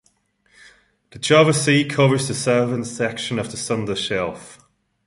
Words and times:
The 1.11 1.19
Java 1.19 1.53
Sea 1.53 1.85
covers 1.85 2.27
the 2.27 2.33
southern 2.33 2.85
section 2.85 3.37
of 3.37 3.51
the 3.51 3.55
Sunda 3.57 3.95
Shelf. 3.95 4.57